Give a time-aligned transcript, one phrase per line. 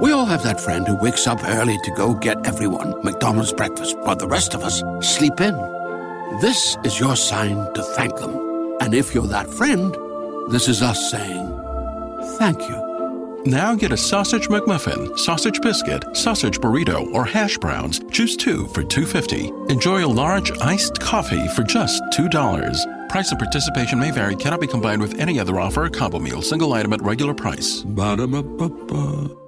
[0.00, 3.98] We all have that friend who wakes up early to go get everyone McDonald's breakfast
[3.98, 5.54] while the rest of us sleep in.
[6.40, 8.76] This is your sign to thank them.
[8.80, 9.96] And if you're that friend,
[10.50, 11.48] this is us saying
[12.38, 13.42] thank you.
[13.44, 18.00] Now get a sausage McMuffin, sausage biscuit, sausage burrito, or hash browns.
[18.12, 19.70] Choose two for $2.50.
[19.70, 23.08] Enjoy a large iced coffee for just $2.
[23.08, 26.42] Price and participation may vary, cannot be combined with any other offer or combo meal,
[26.42, 27.82] single item at regular price.
[27.82, 29.47] Ba-da-ba-ba-ba.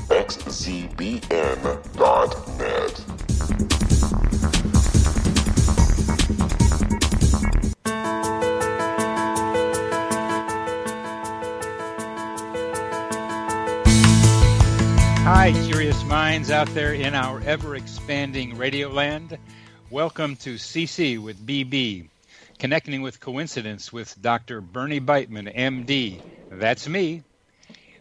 [0.11, 1.21] www.xzbn.net.
[15.23, 19.37] Hi, curious minds out there in our ever expanding radio land.
[19.89, 22.09] Welcome to CC with BB,
[22.59, 24.59] connecting with coincidence with Dr.
[24.59, 26.21] Bernie Beitman, MD.
[26.49, 27.23] That's me.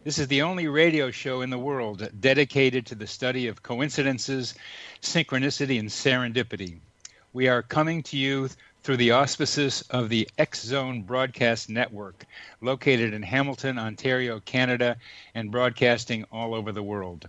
[0.03, 4.55] This is the only radio show in the world dedicated to the study of coincidences,
[5.03, 6.79] synchronicity, and serendipity.
[7.35, 8.49] We are coming to you
[8.83, 12.25] through the auspices of the X Zone Broadcast Network,
[12.63, 14.97] located in Hamilton, Ontario, Canada,
[15.35, 17.29] and broadcasting all over the world.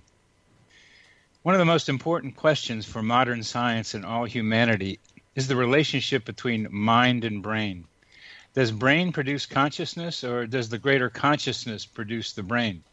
[1.44, 5.00] One of the most important questions for modern science and all humanity
[5.36, 7.84] is the relationship between mind and brain.
[8.54, 12.84] Does brain produce consciousness, or does the greater consciousness produce the brain?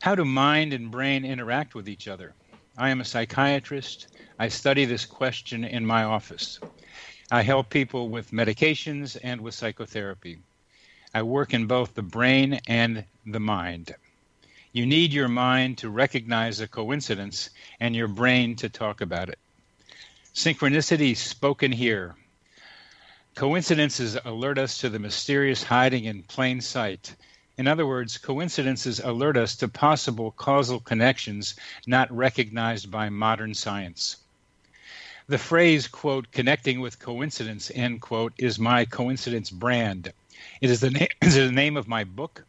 [0.00, 2.34] How do mind and brain interact with each other?
[2.78, 4.06] I am a psychiatrist.
[4.38, 6.60] I study this question in my office.
[7.30, 10.38] I help people with medications and with psychotherapy.
[11.12, 13.94] I work in both the brain and the mind.
[14.72, 17.50] You need your mind to recognize a coincidence
[17.80, 19.38] and your brain to talk about it.
[20.34, 22.14] Synchronicity spoken here.
[23.34, 27.16] Coincidences alert us to the mysterious hiding in plain sight.
[27.56, 31.54] In other words, coincidences alert us to possible causal connections
[31.86, 34.18] not recognized by modern science.
[35.28, 40.12] The phrase, quote, connecting with coincidence, end quote, is my coincidence brand.
[40.60, 42.44] It is the, na- is the name of my book,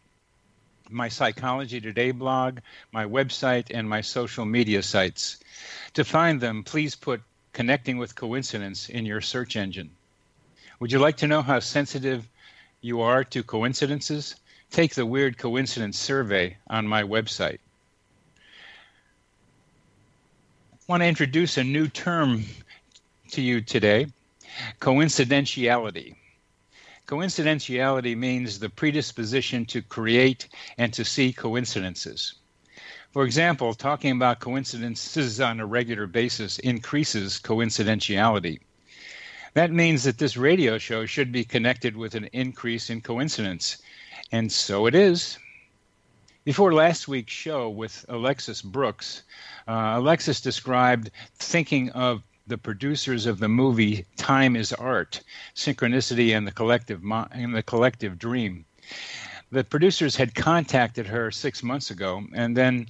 [0.90, 2.60] my Psychology Today blog,
[2.92, 5.40] my website, and my social media sites.
[5.94, 7.22] To find them, please put
[7.54, 9.92] connecting with coincidence in your search engine.
[10.80, 12.28] Would you like to know how sensitive
[12.82, 14.36] you are to coincidences?
[14.72, 17.60] Take the Weird Coincidence Survey on my website.
[20.74, 22.44] I want to introduce a new term
[23.32, 24.08] to you today
[24.80, 26.16] coincidentiality.
[27.08, 30.48] Coincidentiality means the predisposition to create
[30.78, 32.36] and to see coincidences.
[33.12, 38.60] For example, talking about coincidences on a regular basis increases coincidentiality.
[39.54, 43.78] That means that this radio show should be connected with an increase in coincidence.
[44.32, 45.38] And so it is.
[46.44, 49.24] Before last week's show with Alexis Brooks,
[49.68, 55.22] uh, Alexis described thinking of the producers of the movie Time is Art,
[55.56, 58.66] Synchronicity and the Collective and the Collective Dream.
[59.52, 62.88] The producers had contacted her 6 months ago and then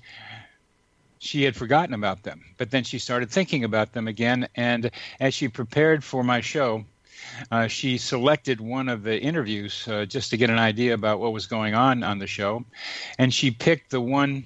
[1.24, 2.44] she had forgotten about them.
[2.58, 6.86] But then she started thinking about them again and as she prepared for my show,
[7.52, 11.34] uh, she selected one of the interviews uh, just to get an idea about what
[11.34, 12.66] was going on on the show,
[13.18, 14.44] and she picked the one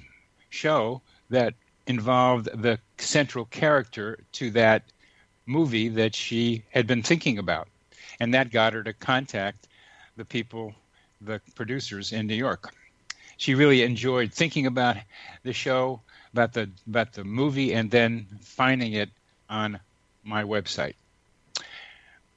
[0.49, 1.53] show that
[1.87, 4.83] involved the central character to that
[5.45, 7.67] movie that she had been thinking about.
[8.19, 9.67] And that got her to contact
[10.15, 10.73] the people,
[11.21, 12.73] the producers in New York.
[13.37, 14.97] She really enjoyed thinking about
[15.43, 16.01] the show,
[16.37, 19.09] about the about the movie, and then finding it
[19.49, 19.79] on
[20.23, 20.93] my website.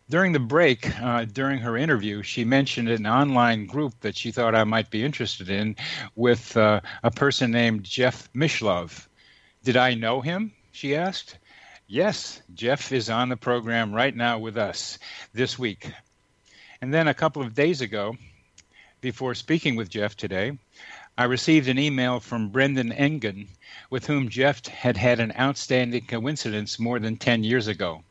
[0.08, 4.54] During the break, uh, during her interview, she mentioned an online group that she thought
[4.54, 5.76] I might be interested in
[6.16, 9.06] with uh, a person named Jeff Mishlove.
[9.62, 10.52] Did I know him?
[10.72, 11.38] She asked.
[11.86, 14.98] Yes, Jeff is on the program right now with us
[15.34, 15.92] this week.
[16.80, 18.16] And then a couple of days ago,
[19.00, 20.58] before speaking with Jeff today,
[21.20, 23.48] I received an email from Brendan Engen,
[23.90, 28.02] with whom Jeff had had an outstanding coincidence more than 10 years ago.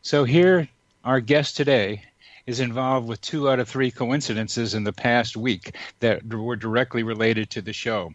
[0.00, 0.68] So here,
[1.02, 2.04] our guest today
[2.46, 7.02] is involved with two out of three coincidences in the past week that were directly
[7.02, 8.14] related to the show.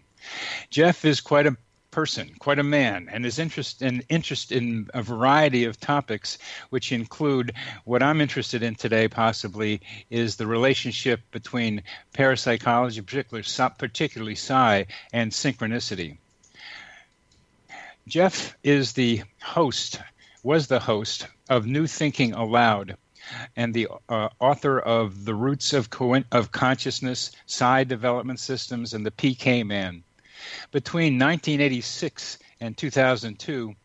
[0.69, 1.57] Jeff is quite a
[1.93, 6.39] person, quite a man, and his interest and interest in a variety of topics,
[6.71, 7.53] which include
[7.85, 9.79] what I'm interested in today, possibly,
[10.09, 13.45] is the relationship between parapsychology, particularly
[13.77, 16.17] particularly psi, and synchronicity.
[18.07, 20.01] Jeff is the host,
[20.41, 22.97] was the host of New Thinking Allowed,
[23.55, 29.05] and the uh, author of The Roots of, Co- of Consciousness, Psi Development Systems, and
[29.05, 30.03] the PK Man.
[30.73, 33.75] Between 1986 and 2002,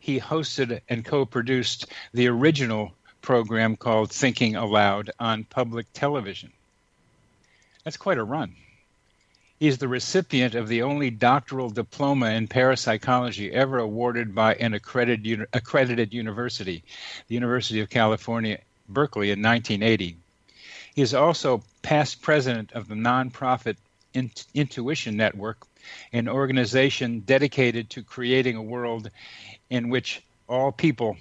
[0.00, 6.50] he hosted and co produced the original program called Thinking Allowed on public television.
[7.84, 8.56] That's quite a run.
[9.60, 15.46] He's the recipient of the only doctoral diploma in parapsychology ever awarded by an accredited,
[15.52, 16.82] accredited university,
[17.28, 20.16] the University of California, Berkeley, in 1980.
[20.96, 23.76] He is also past president of the nonprofit
[24.12, 25.66] Intuition Network,
[26.12, 29.10] an organization dedicated to creating a world
[29.70, 31.16] in which all people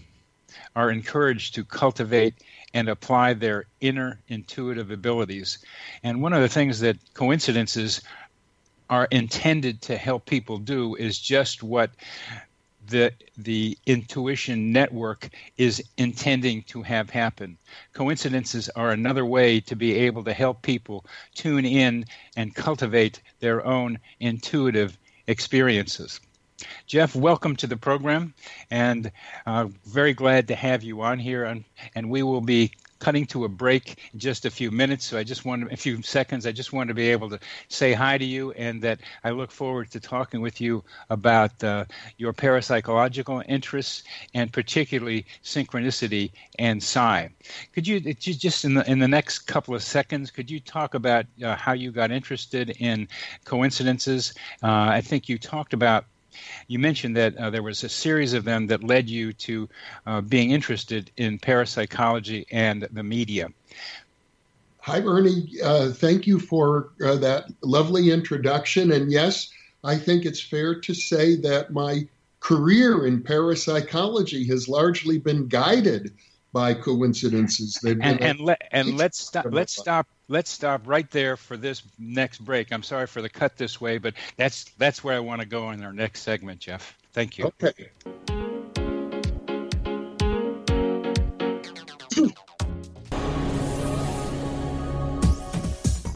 [0.76, 2.36] are encouraged to cultivate
[2.74, 5.60] and apply their inner intuitive abilities.
[6.04, 8.02] And one of the things that coincidences
[8.90, 11.92] are intended to help people do is just what
[12.92, 17.58] the the intuition network is intending to have happen.
[17.94, 22.06] Coincidences are another way to be able to help people tune in
[22.36, 24.98] and cultivate their own intuitive
[25.28, 26.20] experiences.
[26.86, 28.34] Jeff, welcome to the program,
[28.70, 29.12] and
[29.46, 31.46] uh, very glad to have you on here.
[31.46, 31.64] And,
[31.96, 32.72] and we will be
[33.02, 35.06] cutting to a break in just a few minutes.
[35.06, 36.46] So I just want a few seconds.
[36.46, 39.52] I just want to be able to say hi to you, and that I look
[39.52, 41.86] forward to talking with you about uh,
[42.18, 44.04] your parapsychological interests
[44.34, 47.30] and particularly synchronicity and psi.
[47.74, 51.26] Could you just in the in the next couple of seconds could you talk about
[51.44, 53.08] uh, how you got interested in
[53.46, 54.34] coincidences?
[54.62, 56.06] Uh, I think you talked about
[56.68, 59.70] you mentioned that uh, there was a series of them that led you to
[60.06, 63.50] uh, being interested in parapsychology and the media.
[64.82, 65.48] Hi, Bernie.
[65.64, 68.92] Uh, thank you for uh, that lovely introduction.
[68.94, 69.52] And yes,
[69.84, 72.08] I think it's fair to say that my
[72.40, 76.16] career in parapsychology has largely been guided
[76.52, 77.80] by coincidences.
[77.84, 79.46] and and, le- and let's stop.
[79.50, 82.72] Let's stop let's stop right there for this next break.
[82.72, 85.70] I'm sorry for the cut this way, but that's that's where I want to go
[85.72, 86.98] in our next segment, Jeff.
[87.14, 87.52] Thank you.
[87.62, 87.90] Okay.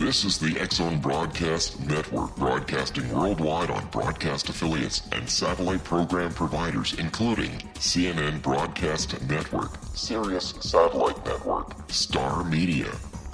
[0.05, 6.31] This is the X Zone Broadcast Network, broadcasting worldwide on broadcast affiliates and satellite program
[6.31, 12.91] providers, including CNN Broadcast Network, Sirius Satellite Network, Star Media,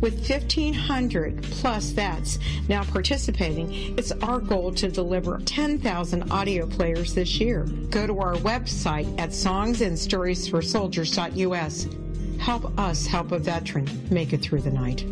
[0.00, 2.38] With 1,500 plus vets
[2.68, 7.64] now participating, it's our goal to deliver 10,000 audio players this year.
[7.90, 11.88] Go to our website at songsandstoriesforsoldiers.us.
[12.38, 15.04] Help us help a veteran make it through the night.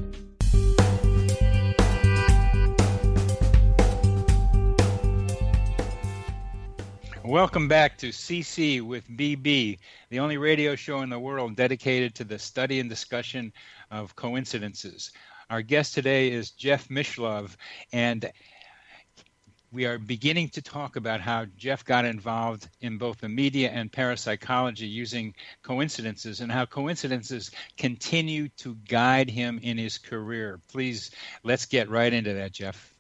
[7.25, 9.79] Welcome back to CC with BB,
[10.11, 13.55] the only radio show in the world dedicated to the study and discussion
[13.93, 15.13] of coincidences.
[15.51, 17.55] Our guest today is Jeff Mishlove,
[17.93, 18.33] and
[19.71, 23.93] we are beginning to talk about how Jeff got involved in both the media and
[23.93, 30.61] parapsychology using coincidences and how coincidences continue to guide him in his career.
[30.69, 31.11] Please,
[31.45, 32.95] let's get right into that, Jeff.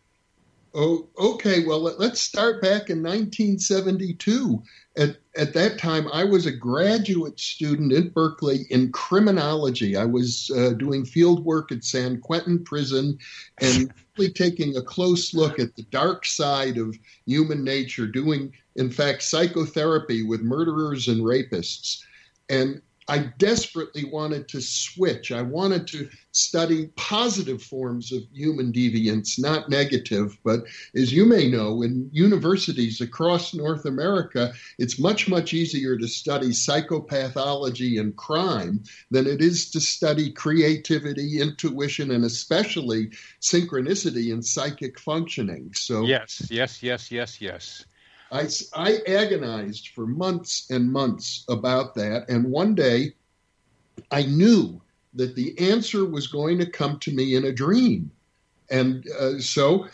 [0.74, 1.66] Oh, okay.
[1.66, 4.62] Well, let's start back in 1972.
[4.96, 9.96] At, at that time, I was a graduate student at Berkeley in criminology.
[9.96, 13.18] I was uh, doing field work at San Quentin Prison
[13.58, 18.90] and really taking a close look at the dark side of human nature, doing, in
[18.90, 22.02] fact, psychotherapy with murderers and rapists.
[22.50, 25.32] And I desperately wanted to switch.
[25.32, 30.38] I wanted to study positive forms of human deviance, not negative.
[30.44, 36.08] But as you may know, in universities across North America, it's much, much easier to
[36.08, 44.44] study psychopathology and crime than it is to study creativity, intuition, and especially synchronicity and
[44.44, 45.72] psychic functioning.
[45.74, 47.84] So, yes, yes, yes, yes, yes.
[48.32, 52.28] I, I agonized for months and months about that.
[52.30, 53.14] And one day
[54.10, 54.80] I knew
[55.14, 58.10] that the answer was going to come to me in a dream.
[58.70, 59.86] And uh, so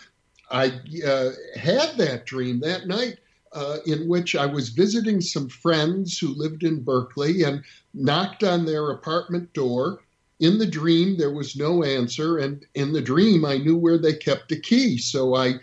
[0.52, 0.66] I
[1.04, 3.18] uh, had that dream that night.
[3.50, 7.64] Uh, in which I was visiting some friends who lived in Berkeley and
[7.94, 10.02] knocked on their apartment door.
[10.38, 14.12] In the dream, there was no answer, and in the dream, I knew where they
[14.12, 14.98] kept the key.
[14.98, 15.54] So I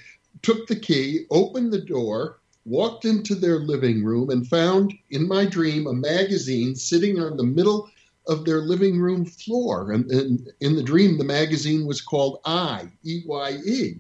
[0.41, 5.45] took the key, opened the door, walked into their living room and found in my
[5.45, 7.89] dream a magazine sitting on the middle
[8.27, 9.91] of their living room floor.
[9.91, 13.99] And, and in the dream, the magazine was called I, E Y E.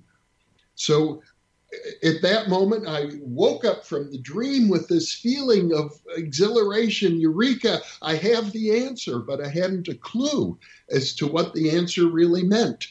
[0.73, 1.21] So
[2.03, 7.81] at that moment, I woke up from the dream with this feeling of exhilaration, eureka,
[8.01, 10.57] I have the answer, but I hadn't a clue
[10.89, 12.87] as to what the answer really meant.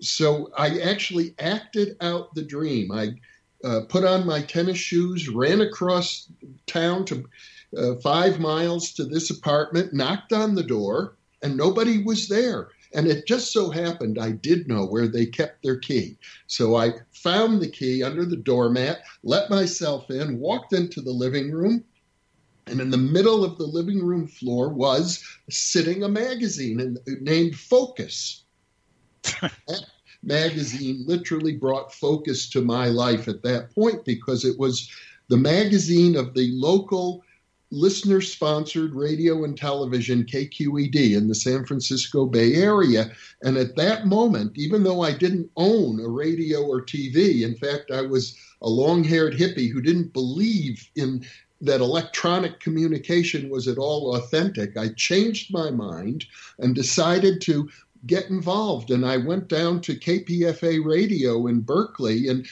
[0.00, 2.92] So I actually acted out the dream.
[2.92, 3.14] I
[3.64, 6.28] uh, put on my tennis shoes, ran across
[6.66, 7.24] town to
[7.76, 12.68] uh, five miles to this apartment, knocked on the door, and nobody was there.
[12.94, 16.18] And it just so happened I did know where they kept their key.
[16.46, 21.50] So I found the key under the doormat, let myself in, walked into the living
[21.50, 21.84] room,
[22.66, 28.44] and in the middle of the living room floor was sitting a magazine named Focus.
[30.26, 34.90] magazine literally brought focus to my life at that point because it was
[35.28, 37.22] the magazine of the local
[37.70, 43.10] listener sponsored radio and television KQED in the San Francisco Bay Area.
[43.42, 47.90] And at that moment, even though I didn't own a radio or TV, in fact,
[47.90, 51.24] I was a long haired hippie who didn't believe in
[51.60, 56.26] that electronic communication was at all authentic, I changed my mind
[56.58, 57.68] and decided to
[58.06, 58.90] get involved.
[58.90, 62.46] And I went down to KPFA radio in Berkeley and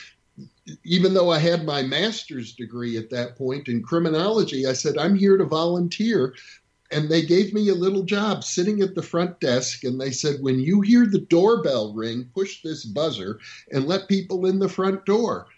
[0.85, 5.15] even though I had my master's degree at that point in criminology, I said, I'm
[5.15, 6.35] here to volunteer.
[6.91, 9.85] And they gave me a little job sitting at the front desk.
[9.85, 13.41] And they said, when you hear the doorbell ring, push this buzzer
[13.73, 15.49] and let people in the front door.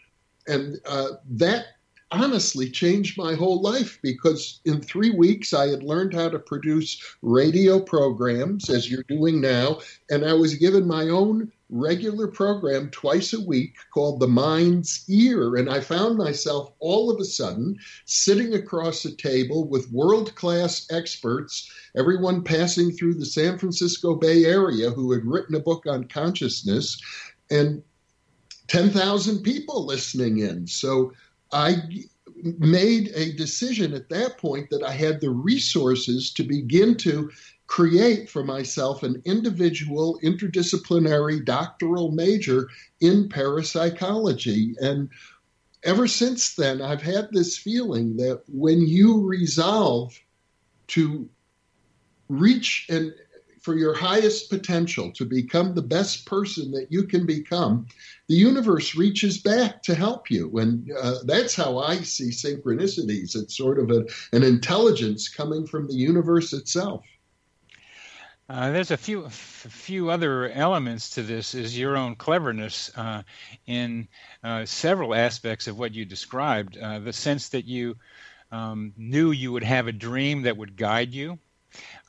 [0.46, 1.66] And uh, that
[2.12, 7.02] honestly changed my whole life because in three weeks I had learned how to produce
[7.22, 9.80] radio programs, as you're doing now.
[10.10, 15.56] And I was given my own regular program twice a week called The Mind's Ear.
[15.56, 20.86] And I found myself all of a sudden sitting across a table with world class
[20.90, 26.04] experts, everyone passing through the San Francisco Bay Area who had written a book on
[26.04, 27.00] consciousness,
[27.50, 27.82] and
[28.68, 30.66] 10,000 people listening in.
[30.66, 31.12] So
[31.52, 31.76] I
[32.42, 37.30] made a decision at that point that I had the resources to begin to
[37.66, 42.68] create for myself an individual interdisciplinary doctoral major
[43.00, 44.76] in parapsychology.
[44.80, 45.08] And
[45.82, 50.18] ever since then, I've had this feeling that when you resolve
[50.88, 51.28] to
[52.28, 53.14] reach and
[53.66, 57.84] for your highest potential to become the best person that you can become,
[58.28, 60.56] the universe reaches back to help you.
[60.58, 63.34] And uh, that's how I see synchronicities.
[63.34, 67.04] It's sort of a, an intelligence coming from the universe itself.
[68.48, 71.52] Uh, there's a few few other elements to this.
[71.56, 73.22] Is your own cleverness uh,
[73.66, 74.06] in
[74.44, 76.78] uh, several aspects of what you described.
[76.78, 77.96] Uh, the sense that you
[78.52, 81.40] um, knew you would have a dream that would guide you,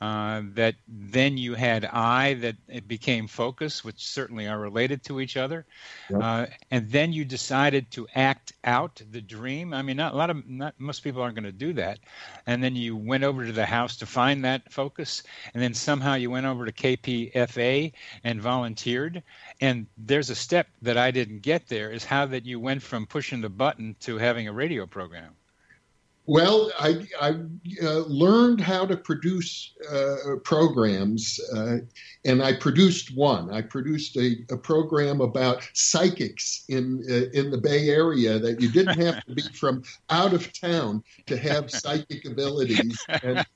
[0.00, 5.20] uh, that then you had I that it became focus, which certainly are related to
[5.20, 5.66] each other,
[6.10, 6.22] yep.
[6.22, 9.74] uh, and then you decided to act out the dream.
[9.74, 11.98] I mean, not a lot of not most people aren't going to do that,
[12.46, 16.14] and then you went over to the house to find that focus, and then somehow
[16.14, 17.92] you went over to KPFA
[18.24, 19.22] and volunteered.
[19.60, 23.06] And there's a step that I didn't get there is how that you went from
[23.06, 25.34] pushing the button to having a radio program.
[26.28, 27.30] Well, I, I
[27.82, 31.78] uh, learned how to produce uh, programs, uh,
[32.26, 33.50] and I produced one.
[33.50, 38.70] I produced a, a program about psychics in uh, in the Bay Area that you
[38.70, 43.02] didn't have to be from out of town to have psychic abilities.
[43.22, 43.46] And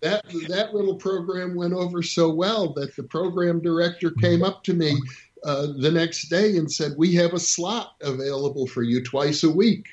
[0.00, 4.72] that that little program went over so well that the program director came up to
[4.72, 4.96] me
[5.44, 9.50] uh, the next day and said, "We have a slot available for you twice a
[9.50, 9.86] week.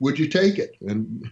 [0.00, 1.24] Would you take it?" And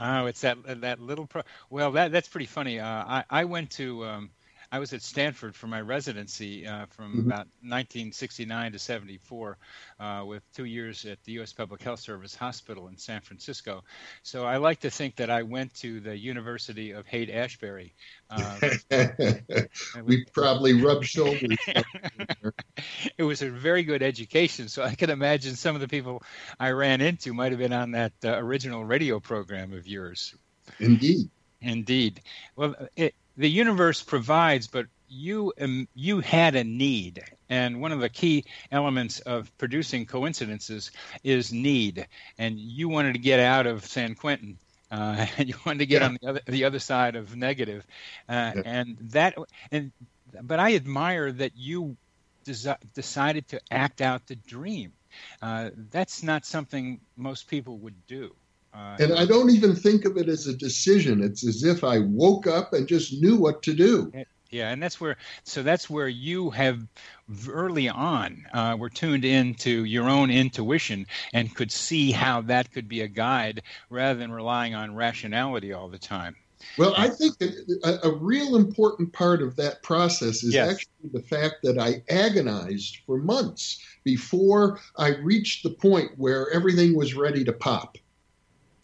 [0.00, 1.42] Oh, it's that that little pro.
[1.68, 2.80] Well, that that's pretty funny.
[2.80, 4.30] Uh, I I went to um,
[4.72, 7.26] I was at Stanford for my residency uh, from mm-hmm.
[7.26, 9.58] about 1969 to 74,
[9.98, 11.52] uh, with two years at the U.S.
[11.52, 13.82] Public Health Service Hospital in San Francisco.
[14.22, 17.94] So I like to think that I went to the University of Haight Ashbury.
[18.30, 18.60] Uh,
[20.04, 21.58] we probably rubbed shoulders.
[23.18, 26.22] it was a very good education, so I can imagine some of the people
[26.60, 30.34] I ran into might have been on that uh, original radio program of yours.
[30.78, 31.28] Indeed.
[31.60, 32.22] Indeed.
[32.56, 38.00] Well, it, the universe provides, but you um, you had a need, and one of
[38.00, 40.90] the key elements of producing coincidences
[41.24, 42.06] is need,
[42.38, 44.58] and you wanted to get out of San Quentin.
[44.90, 46.08] Uh, and you wanted to get yeah.
[46.08, 47.86] on the other the other side of negative,
[48.28, 48.62] uh, yeah.
[48.64, 49.34] and that
[49.72, 49.90] and
[50.42, 51.96] but I admire that you
[52.44, 54.92] desi- decided to act out the dream.
[55.40, 58.34] Uh, that's not something most people would do.
[58.72, 61.22] Uh, and I don't even think of it as a decision.
[61.22, 64.12] It's as if I woke up and just knew what to do.
[64.50, 66.84] Yeah, and that's where so that's where you have
[67.48, 72.88] early on uh, were tuned into your own intuition and could see how that could
[72.88, 76.34] be a guide rather than relying on rationality all the time.
[76.76, 80.72] Well, I think a, a real important part of that process is yes.
[80.72, 86.94] actually the fact that I agonized for months before I reached the point where everything
[86.96, 87.96] was ready to pop.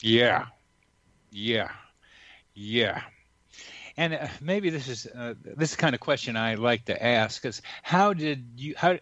[0.03, 0.47] Yeah,
[1.31, 1.71] yeah,
[2.55, 3.03] yeah.
[3.97, 7.45] And uh, maybe this is uh, this is kind of question I like to ask:
[7.47, 8.99] is how did you how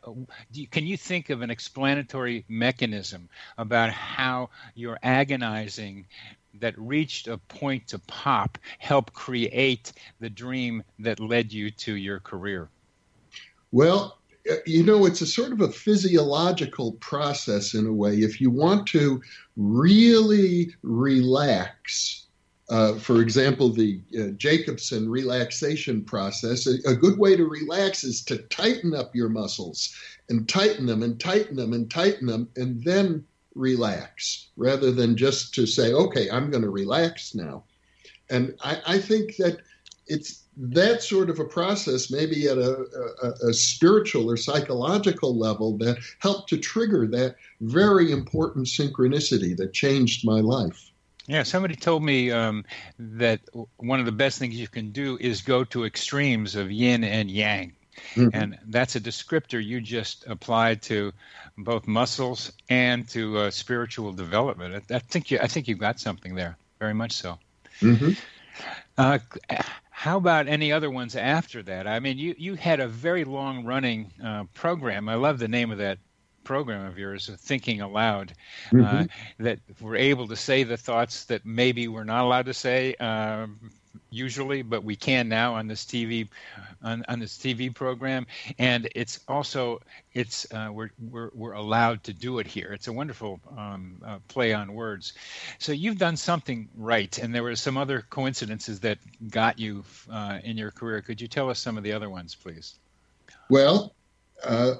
[0.52, 3.28] you, can you think of an explanatory mechanism
[3.58, 6.06] about how your agonizing
[6.60, 12.20] that reached a point to pop help create the dream that led you to your
[12.20, 12.70] career?
[13.72, 14.18] Well,
[14.66, 18.16] you know, it's a sort of a physiological process in a way.
[18.16, 19.20] If you want to
[19.56, 22.20] really relax,
[22.70, 28.24] Uh, for example, the uh, Jacobson relaxation process, a, a, good way to relax is
[28.24, 29.94] to tighten up your muscles
[30.30, 33.22] and tighten them and tighten them and tighten them and then
[33.54, 37.64] relax rather than just to say, okay, I'm going to relax now.
[38.30, 39.58] And I, I, think that
[40.06, 42.86] it's that sort of a process, maybe at a,
[43.22, 49.72] a, a spiritual or psychological level, that helped to trigger that very important synchronicity that
[49.72, 50.90] changed my life.
[51.26, 52.64] Yeah, somebody told me um,
[52.98, 53.40] that
[53.76, 57.30] one of the best things you can do is go to extremes of yin and
[57.30, 57.72] yang.
[58.14, 58.28] Mm-hmm.
[58.32, 61.12] And that's a descriptor you just applied to
[61.56, 64.84] both muscles and to uh, spiritual development.
[64.90, 67.38] I, I, think you, I think you got something there, very much so.
[67.80, 68.10] Mm-hmm.
[68.98, 69.18] Uh,
[70.04, 71.86] how about any other ones after that?
[71.86, 75.08] I mean, you, you had a very long running uh, program.
[75.08, 75.96] I love the name of that
[76.44, 78.34] program of yours, Thinking Allowed,
[78.70, 78.84] uh, mm-hmm.
[78.84, 79.04] uh,
[79.38, 83.70] that we're able to say the thoughts that maybe we're not allowed to say um,
[84.10, 86.28] usually, but we can now on this TV
[86.82, 88.26] on, on this TV program,
[88.58, 89.80] and it's also
[90.12, 92.72] it's uh, we're, we're we're allowed to do it here.
[92.72, 95.14] It's a wonderful um, uh, play on words.
[95.58, 98.98] So you've done something right, and there were some other coincidences that
[99.30, 101.00] got you uh, in your career.
[101.00, 102.74] Could you tell us some of the other ones, please?
[103.50, 103.94] Well,
[104.42, 104.74] uh,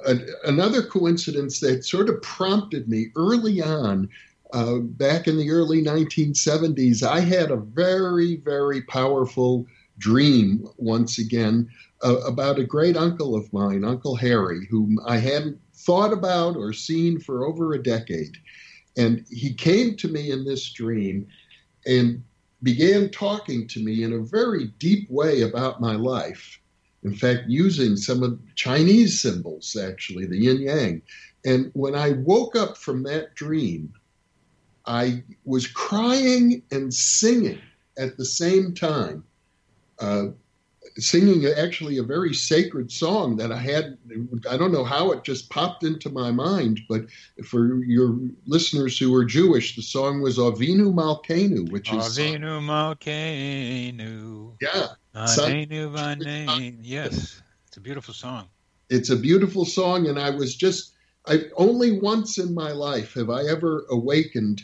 [0.45, 4.09] another coincidence that sort of prompted me early on,
[4.55, 9.67] uh, back in the early 1970s, I had a very, very powerful
[9.99, 11.69] dream once again
[12.03, 16.73] uh, about a great uncle of mine, Uncle Harry, whom I hadn't thought about or
[16.73, 18.37] seen for over a decade.
[18.97, 21.27] And he came to me in this dream
[21.87, 22.23] and
[22.63, 26.61] began talking to me in a very deep way about my life
[27.05, 31.03] in fact, using some of Chinese symbols, actually, the yin yang.
[31.45, 33.93] And when I woke up from that dream,
[34.87, 37.61] I was crying and singing
[37.97, 39.25] at the same time.
[39.99, 40.27] Uh,
[40.99, 43.99] singing actually a very sacred song that I had.
[44.49, 47.07] I don't know how it just popped into my mind, but
[47.45, 54.53] for your listeners who are Jewish, the song was Avinu Malkeinu, which is Avinu Malkeinu.
[54.61, 54.87] Yeah.
[55.15, 58.49] Avinu Yes, it's a beautiful song.
[58.91, 60.93] It's a beautiful song, and I was just.
[61.27, 64.63] I only once in my life have I ever awakened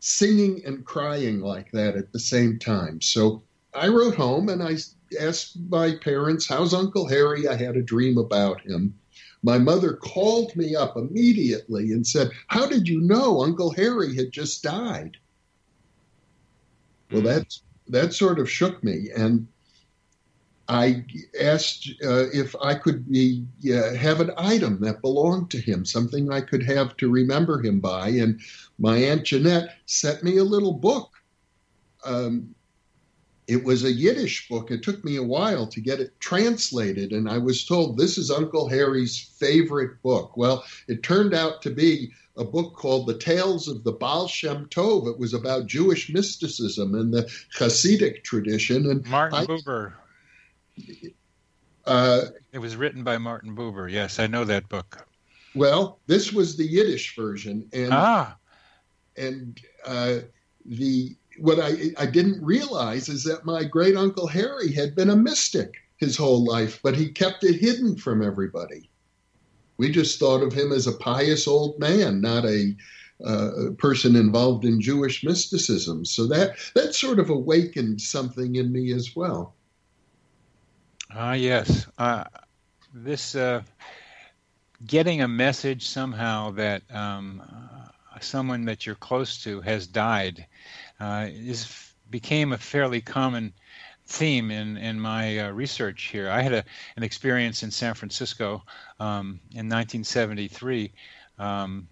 [0.00, 3.00] singing and crying like that at the same time.
[3.00, 3.42] So
[3.74, 4.76] I wrote home and I
[5.18, 7.48] asked my parents, How's Uncle Harry?
[7.48, 8.94] I had a dream about him.
[9.42, 14.30] My mother called me up immediately and said, How did you know Uncle Harry had
[14.30, 15.16] just died?
[17.10, 17.26] Well, hmm.
[17.26, 19.08] that, that sort of shook me.
[19.16, 19.46] And
[20.68, 21.04] I
[21.40, 26.32] asked uh, if I could be, uh, have an item that belonged to him, something
[26.32, 28.08] I could have to remember him by.
[28.08, 28.40] And
[28.78, 31.10] my Aunt Jeanette sent me a little book.
[32.04, 32.54] Um,
[33.46, 34.70] it was a Yiddish book.
[34.70, 38.30] It took me a while to get it translated, and I was told this is
[38.30, 40.34] Uncle Harry's favorite book.
[40.36, 44.66] Well, it turned out to be a book called The Tales of the Baal Shem
[44.66, 45.08] Tov.
[45.08, 48.90] It was about Jewish mysticism and the Hasidic tradition.
[48.90, 49.92] And Martin I, Buber.
[51.86, 53.90] Uh, it was written by Martin Buber.
[53.90, 55.06] Yes, I know that book.
[55.54, 58.36] Well, this was the Yiddish version, and ah.
[59.16, 60.20] and uh,
[60.64, 65.16] the what I, I didn't realize is that my great uncle Harry had been a
[65.16, 68.90] mystic his whole life, but he kept it hidden from everybody.
[69.76, 72.76] We just thought of him as a pious old man, not a
[73.24, 76.04] uh, person involved in Jewish mysticism.
[76.04, 79.54] So that that sort of awakened something in me as well.
[81.16, 81.86] Ah, uh, yes.
[81.96, 82.24] Uh,
[82.92, 83.62] this uh,
[84.84, 87.40] getting a message somehow that um,
[88.20, 90.44] someone that you're close to has died
[90.98, 93.52] uh, is became a fairly common
[94.06, 96.28] theme in in my uh, research here.
[96.28, 96.64] I had a,
[96.96, 98.64] an experience in San Francisco
[98.98, 100.92] um, in 1973
[101.38, 101.86] um,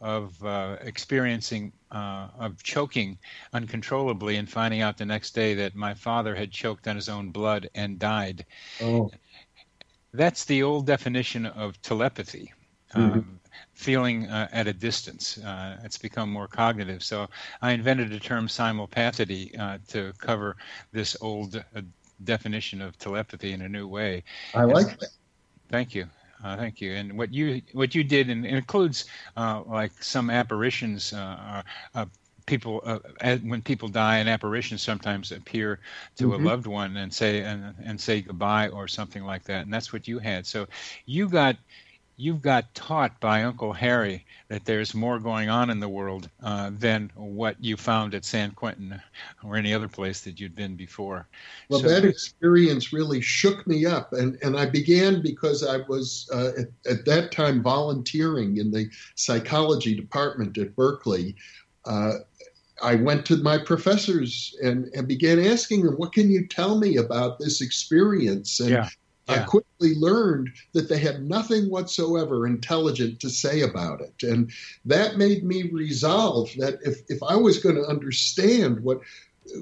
[0.00, 3.18] of uh, experiencing uh, of choking
[3.52, 7.30] uncontrollably and finding out the next day that my father had choked on his own
[7.30, 8.46] blood and died.
[8.80, 9.10] Oh.
[10.12, 12.52] That's the old definition of telepathy.
[12.94, 13.18] Mm-hmm.
[13.18, 13.40] Um,
[13.74, 15.38] feeling uh, at a distance.
[15.38, 17.02] Uh, it's become more cognitive.
[17.02, 17.28] So
[17.62, 20.56] I invented the term simulpathity uh, to cover
[20.92, 21.80] this old uh,
[22.24, 24.24] definition of telepathy in a new way.
[24.54, 25.10] I like that.
[25.68, 26.06] Thank you.
[26.42, 26.94] Uh, thank you.
[26.94, 29.04] And what you what you did and includes
[29.36, 31.12] uh, like some apparitions.
[32.46, 32.80] people,
[33.44, 35.78] when people die, an apparition sometimes appear
[36.16, 36.44] to mm-hmm.
[36.44, 39.64] a loved one and say and, and say goodbye or something like that.
[39.64, 40.46] And that's what you had.
[40.46, 40.66] So
[41.06, 41.56] you got
[42.20, 46.70] you got taught by Uncle Harry that there's more going on in the world uh,
[46.78, 49.00] than what you found at San Quentin
[49.42, 51.26] or any other place that you'd been before.
[51.70, 56.28] Well, so, that experience really shook me up, and and I began because I was
[56.32, 61.36] uh, at, at, that time volunteering in the psychology department at Berkeley.
[61.86, 62.16] Uh,
[62.82, 66.98] I went to my professors and, and began asking them, "What can you tell me
[66.98, 68.88] about this experience?" And yeah.
[69.30, 74.22] I quickly learned that they had nothing whatsoever intelligent to say about it.
[74.22, 74.50] And
[74.84, 79.00] that made me resolve that if, if I was going to understand what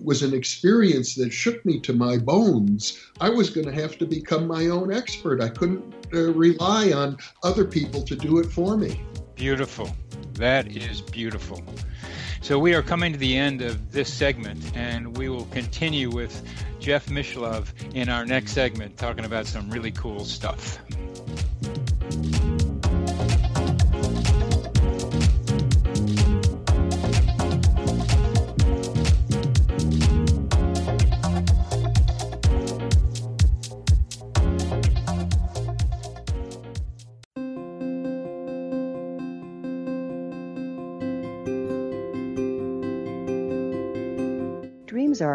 [0.03, 4.07] was an experience that shook me to my bones, I was going to have to
[4.07, 5.41] become my own expert.
[5.41, 9.01] I couldn't uh, rely on other people to do it for me.
[9.35, 9.95] Beautiful.
[10.35, 11.65] That is beautiful.
[12.41, 16.43] So we are coming to the end of this segment, and we will continue with
[16.79, 20.79] Jeff Mishlove in our next segment, talking about some really cool stuff.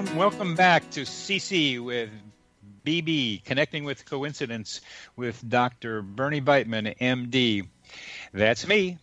[0.00, 2.08] Welcome, welcome back to CC with
[2.86, 4.80] BB, Connecting with Coincidence
[5.14, 6.00] with Dr.
[6.00, 7.68] Bernie Beitman, MD.
[8.32, 8.96] That's me.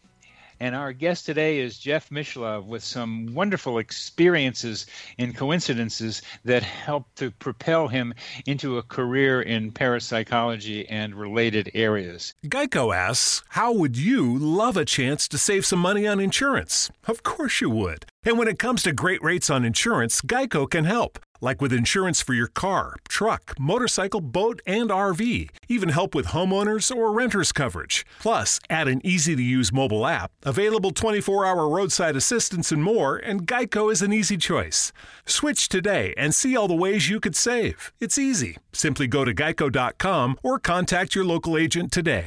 [0.60, 4.88] And our guest today is Jeff Mishlove with some wonderful experiences
[5.20, 8.14] and coincidences that helped to propel him
[8.48, 12.34] into a career in parapsychology and related areas.
[12.46, 16.90] Geico asks, How would you love a chance to save some money on insurance?
[17.08, 18.06] Of course you would.
[18.24, 22.22] And when it comes to great rates on insurance, Geico can help like with insurance
[22.22, 25.50] for your car, truck, motorcycle, boat, and RV.
[25.68, 28.06] Even help with homeowners or renters coverage.
[28.20, 33.18] Plus, add an easy to use mobile app, available 24 hour roadside assistance, and more,
[33.18, 34.92] and Geico is an easy choice.
[35.26, 37.92] Switch today and see all the ways you could save.
[38.00, 38.58] It's easy.
[38.74, 42.26] Simply go to geico.com or contact your local agent today.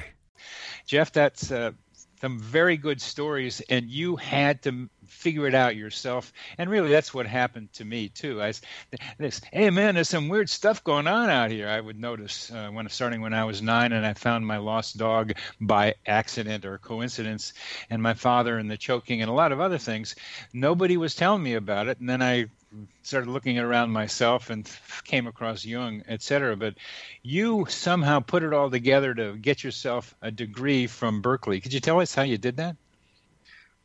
[0.87, 1.71] Jeff, that's uh,
[2.21, 6.33] some very good stories, and you had to figure it out yourself.
[6.59, 8.43] And really, that's what happened to me too.
[8.43, 8.53] I
[9.19, 11.69] this, hey man, there's some weird stuff going on out here.
[11.69, 14.97] I would notice uh, when starting when I was nine, and I found my lost
[14.97, 17.53] dog by accident or coincidence,
[17.91, 20.15] and my father and the choking and a lot of other things.
[20.53, 22.47] Nobody was telling me about it, and then I
[23.03, 24.71] started looking around myself and
[25.05, 26.57] came across Jung, etc.
[26.57, 26.75] But
[27.23, 31.61] you somehow put it all together to get yourself a degree from Berkeley.
[31.61, 32.77] Could you tell us how you did that?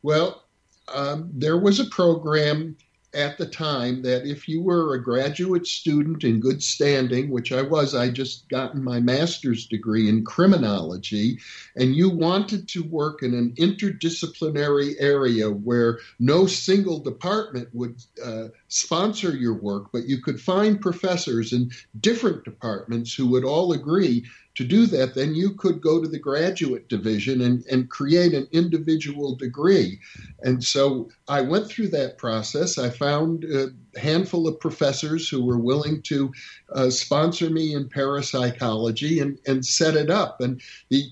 [0.02, 0.45] Well,
[0.88, 2.76] um, there was a program
[3.16, 7.62] at the time that if you were a graduate student in good standing, which I
[7.62, 11.38] was, I just gotten my master's degree in criminology,
[11.76, 18.48] and you wanted to work in an interdisciplinary area where no single department would uh,
[18.68, 21.70] sponsor your work, but you could find professors in
[22.00, 26.18] different departments who would all agree to do that, then you could go to the
[26.18, 30.00] graduate division and, and create an individual degree.
[30.40, 32.78] And so I went through that process.
[32.78, 36.32] I found a handful of professors who were willing to
[36.72, 40.40] uh, sponsor me in parapsychology and, and set it up.
[40.40, 41.04] And the,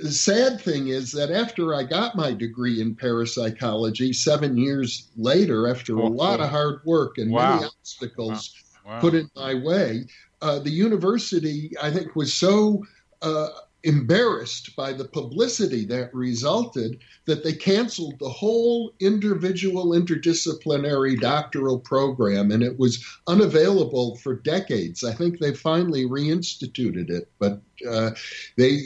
[0.00, 5.68] the sad thing is that after I got my degree in parapsychology, seven years later,
[5.68, 7.56] after a lot of hard work and wow.
[7.56, 8.69] many obstacles wow.
[8.90, 9.00] Wow.
[9.00, 10.04] put in my way,
[10.42, 12.84] uh, the university, I think, was so
[13.22, 13.50] uh,
[13.84, 22.50] embarrassed by the publicity that resulted that they canceled the whole individual interdisciplinary doctoral program
[22.50, 25.04] and it was unavailable for decades.
[25.04, 28.10] I think they finally reinstituted it, but uh,
[28.58, 28.80] they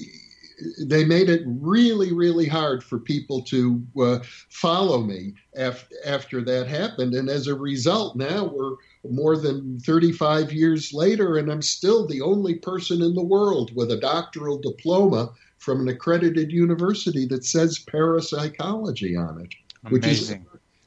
[0.86, 4.18] they made it really, really hard for people to uh,
[4.50, 7.14] follow me after, after that happened.
[7.14, 8.76] And as a result, now we're
[9.10, 13.90] more than 35 years later, and I'm still the only person in the world with
[13.90, 19.92] a doctoral diploma from an accredited university that says parapsychology on it, Amazing.
[19.92, 20.34] which is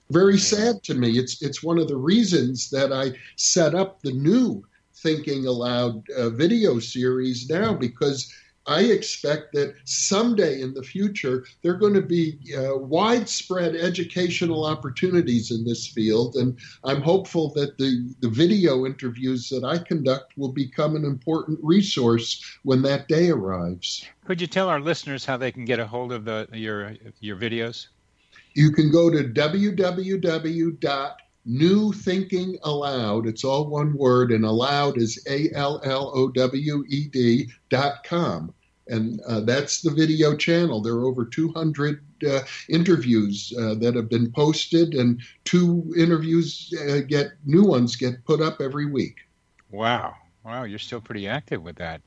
[0.10, 1.18] very sad to me.
[1.18, 4.64] It's it's one of the reasons that I set up the new
[4.96, 8.34] Thinking Allowed uh, video series now because
[8.68, 14.66] I expect that someday in the future, there are going to be uh, widespread educational
[14.66, 16.36] opportunities in this field.
[16.36, 21.60] And I'm hopeful that the, the video interviews that I conduct will become an important
[21.64, 24.06] resource when that day arrives.
[24.26, 27.38] Could you tell our listeners how they can get a hold of the, your, your
[27.38, 27.88] videos?
[28.54, 31.16] You can go to www
[31.50, 33.26] New Thinking Allowed.
[33.26, 38.04] It's all one word, and allowed is A L L O W E D dot
[38.04, 38.54] com
[38.90, 40.82] and uh, that's the video channel.
[40.82, 47.00] There are over 200 uh, interviews uh, that have been posted, and two interviews uh,
[47.08, 49.18] get new ones get put up every week.
[49.72, 50.16] Wow.
[50.48, 52.02] Wow, you're still pretty active with that.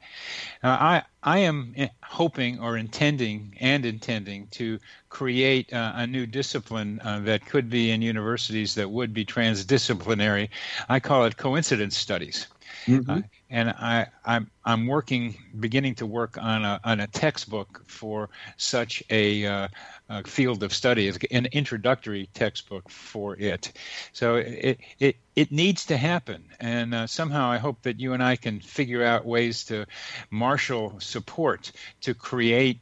[0.63, 4.79] I I am eh, hoping or intending and intending to
[5.11, 10.49] create uh, a new discipline uh, that could be in universities that would be transdisciplinary.
[10.89, 12.47] I call it coincidence studies.
[12.87, 13.11] Mm-hmm.
[13.11, 18.31] Uh, and I, I'm I'm working, beginning to work on a on a textbook for
[18.57, 19.69] such a, uh,
[20.09, 23.73] a field of study, an introductory textbook for it.
[24.13, 28.23] So it it it needs to happen, and uh, somehow I hope that you and
[28.23, 29.87] I can figure out ways to
[30.31, 31.73] marshal support
[32.03, 32.81] to create.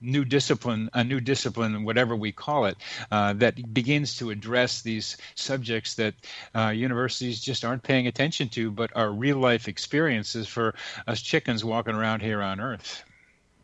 [0.00, 2.76] New discipline, a new discipline, whatever we call it,
[3.10, 6.14] uh, that begins to address these subjects that
[6.54, 10.74] uh, universities just aren't paying attention to, but are real life experiences for
[11.06, 13.04] us chickens walking around here on Earth.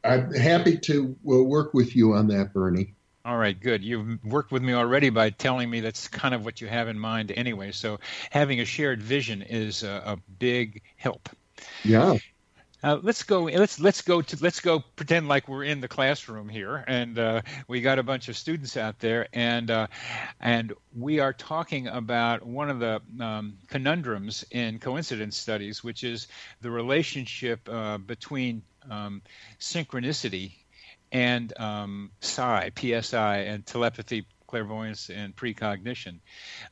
[0.04, 2.94] I'm happy to uh, work with you on that, Bernie.
[3.24, 3.82] All right, good.
[3.82, 6.96] You've worked with me already by telling me that's kind of what you have in
[6.96, 7.72] mind anyway.
[7.72, 7.98] So
[8.30, 11.28] having a shared vision is a, a big help.
[11.84, 12.18] Yeah.
[12.86, 13.42] Uh, let's go.
[13.46, 17.42] Let's let's go to let's go pretend like we're in the classroom here, and uh,
[17.66, 19.88] we got a bunch of students out there, and uh,
[20.38, 26.28] and we are talking about one of the um, conundrums in coincidence studies, which is
[26.60, 29.20] the relationship uh, between um,
[29.58, 30.52] synchronicity
[31.10, 36.20] and um, psi, PSI, and telepathy, clairvoyance, and precognition.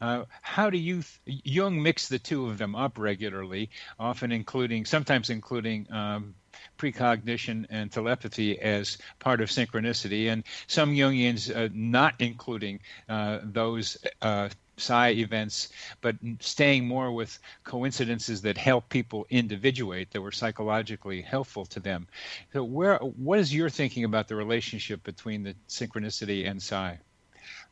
[0.01, 4.85] Uh, how do you th- Jung mix the two of them up regularly, often including,
[4.85, 5.91] sometimes including.
[5.93, 6.35] Um,
[6.79, 13.97] precognition and telepathy as part of synchronicity, and some Jungians uh, not including uh, those
[14.22, 15.68] uh, psi events,
[16.01, 22.07] but staying more with coincidences that help people individuate that were psychologically helpful to them.
[22.53, 26.99] So, where what is your thinking about the relationship between the synchronicity and psi?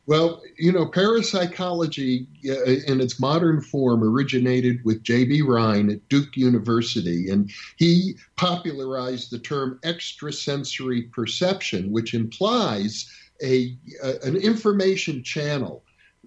[0.05, 5.43] Well, you know, parapsychology uh, in its modern form originated with J.B.
[5.43, 13.09] Rhine at Duke University, and he popularized the term extrasensory perception, which implies
[13.41, 13.77] a,
[14.23, 15.83] an information channel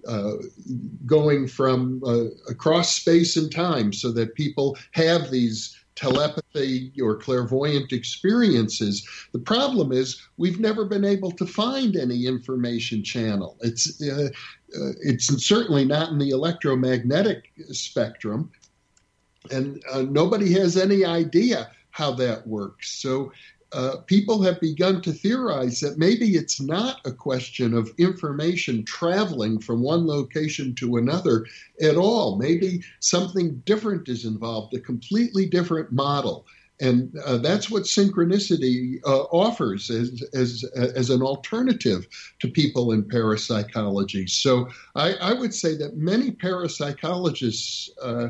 [0.07, 0.33] uh,
[1.05, 7.91] going from uh, across space and time so that people have these telepathy or clairvoyant
[7.91, 9.05] experiences.
[9.33, 13.57] The problem is we've never been able to find any information channel.
[13.61, 14.29] It's uh,
[14.75, 18.51] uh, it's certainly not in the electromagnetic spectrum,
[19.51, 22.91] and uh, nobody has any idea how that works.
[23.01, 23.31] So
[23.73, 29.59] uh, people have begun to theorize that maybe it's not a question of information traveling
[29.59, 31.45] from one location to another
[31.81, 32.37] at all.
[32.37, 36.45] Maybe something different is involved, a completely different model.
[36.79, 42.07] And uh, that's what synchronicity uh, offers as, as, as an alternative
[42.39, 44.27] to people in parapsychology.
[44.27, 48.29] So I, I would say that many parapsychologists uh,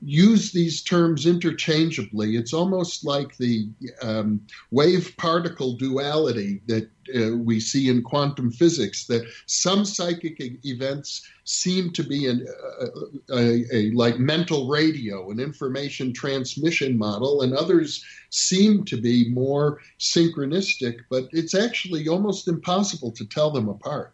[0.00, 2.36] use these terms interchangeably.
[2.36, 3.68] It's almost like the
[4.00, 4.40] um,
[4.70, 11.92] wave particle duality that uh, we see in quantum physics, that some psychic events seem
[11.94, 12.46] to be an,
[12.80, 12.86] uh,
[13.34, 19.80] a, a, like mental radio, an information transmission model, and others seem to be more
[19.98, 24.12] synchronistic, but it's actually almost impossible to tell them apart.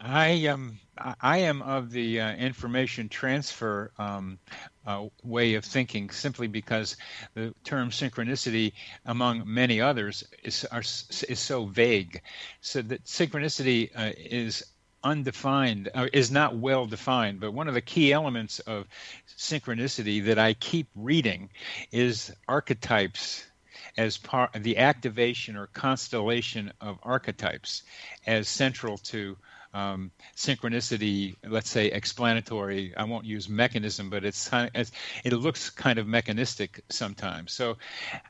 [0.00, 0.78] I um
[1.20, 4.38] I am of the uh, information transfer um,
[4.86, 6.96] uh, way of thinking simply because
[7.34, 8.72] the term synchronicity,
[9.04, 12.22] among many others, is, are, is so vague.
[12.60, 14.64] So that synchronicity uh, is
[15.04, 17.40] undefined, uh, is not well defined.
[17.40, 18.86] But one of the key elements of
[19.36, 21.50] synchronicity that I keep reading
[21.92, 23.44] is archetypes
[23.96, 27.82] as part the activation or constellation of archetypes
[28.26, 29.36] as central to
[29.74, 32.94] um, synchronicity, let's say explanatory.
[32.96, 34.90] I won't use mechanism, but it's, it's
[35.24, 37.52] it looks kind of mechanistic sometimes.
[37.52, 37.76] So,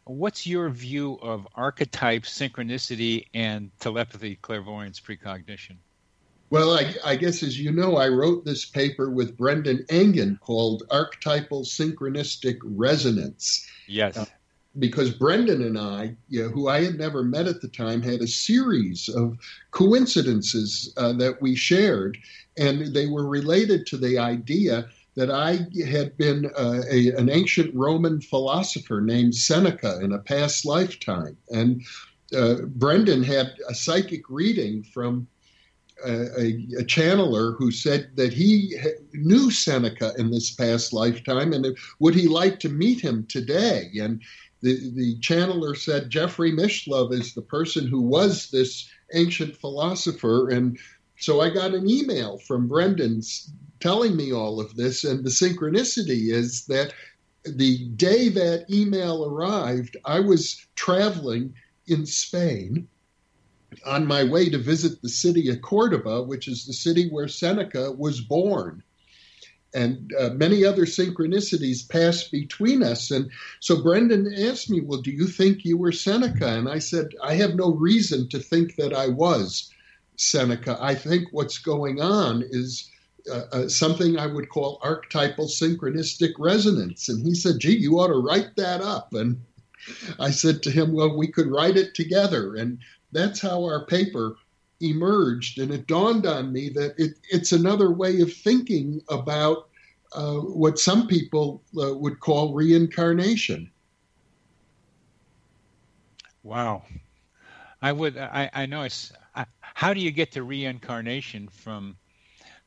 [0.05, 5.79] what's your view of archetype synchronicity and telepathy, clairvoyance, precognition?
[6.51, 10.83] Well, I, I, guess as you know, I wrote this paper with Brendan Engen called
[10.91, 13.69] Archetypal Synchronistic Resonance.
[13.87, 14.17] Yes.
[14.17, 14.25] Uh,
[14.79, 18.21] because Brendan and I, you know, who I had never met at the time, had
[18.21, 19.39] a series of
[19.71, 22.19] coincidences uh, that we shared,
[22.57, 27.75] and they were related to the idea that I had been uh, a, an ancient
[27.75, 31.37] Roman philosopher named Seneca in a past lifetime.
[31.51, 31.83] And
[32.37, 35.27] uh, Brendan had a psychic reading from
[36.05, 38.77] a, a, channeler who said that he
[39.13, 43.91] knew Seneca in this past lifetime and would he like to meet him today?
[44.01, 44.23] And
[44.61, 50.49] the, the channeler said Jeffrey Mishlove is the person who was this ancient philosopher.
[50.49, 50.79] And
[51.19, 53.23] so I got an email from Brendan
[53.81, 55.05] telling me all of this.
[55.05, 56.93] And the synchronicity is that
[57.45, 61.55] the day that email arrived, I was traveling
[61.87, 62.89] in Spain
[63.87, 67.93] on my way to visit the city of Cordoba, which is the city where Seneca
[67.93, 68.83] was born
[69.75, 73.11] and uh, many other synchronicities passed between us.
[73.11, 76.49] And so Brendan asked me, Well, do you think you were Seneca?
[76.49, 79.73] And I said, I have no reason to think that I was
[80.17, 80.79] Seneca.
[80.81, 82.91] I think what's going on is.
[83.31, 87.11] Uh, uh, something I would call archetypal synchronistic resonance.
[87.11, 89.13] And he said, gee, you ought to write that up.
[89.13, 89.43] And
[90.19, 92.55] I said to him, Well, we could write it together.
[92.55, 92.79] And
[93.13, 94.37] that's how our paper
[94.81, 95.59] emerged.
[95.59, 99.69] And it dawned on me that it, it's another way of thinking about
[100.13, 103.71] uh, what some people uh, would call reincarnation.
[106.43, 106.83] Wow.
[107.83, 111.97] I would, I, I know it's, I, how do you get to reincarnation from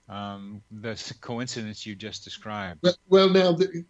[0.07, 2.79] um, the coincidence you just described?
[2.83, 3.83] Well, well now, the,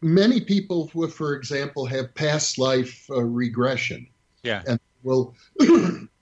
[0.00, 4.06] many people, for example, have past life uh, regression.
[4.42, 4.62] Yeah.
[4.66, 5.34] And will,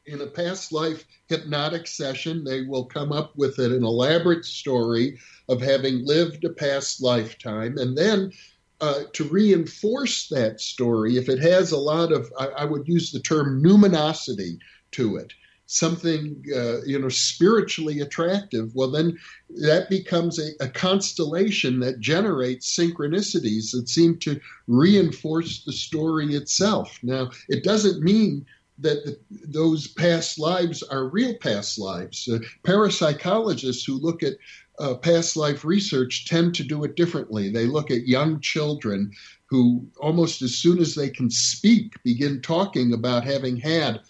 [0.07, 5.61] in a past life hypnotic session, they will come up with an elaborate story of
[5.61, 7.79] having lived a past lifetime.
[7.79, 8.33] And then
[8.81, 13.13] uh, to reinforce that story, if it has a lot of, I, I would use
[13.13, 14.59] the term numinosity
[14.93, 15.33] to it,
[15.67, 22.77] something uh, you know spiritually attractive well then that becomes a, a, constellation that generates
[22.77, 28.45] synchronicities that seem to reinforce the story itself now it doesn't mean
[28.79, 34.35] that the, those past lives are real past lives uh, parapsychologists who look at
[34.81, 39.13] uh, past life research tend to do it differently they look at young children
[39.47, 44.01] who almost as soon as they can speak begin talking about having had